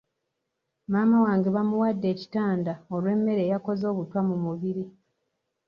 [0.91, 4.85] Maama wange bamuwadde ekitanda olw'emmere eyakoze obutwa mu mubiri.